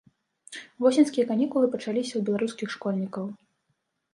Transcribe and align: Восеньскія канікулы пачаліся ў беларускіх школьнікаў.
Восеньскія 0.85 1.25
канікулы 1.31 1.69
пачаліся 1.75 2.13
ў 2.15 2.21
беларускіх 2.31 2.69
школьнікаў. 2.77 3.25